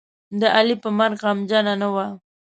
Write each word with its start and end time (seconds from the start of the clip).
د 0.39 0.41
علي 0.55 0.75
په 0.83 0.89
مرګ 0.97 1.17
غمجنـه 1.25 1.73
نه 1.81 1.87
وه. 1.93 2.05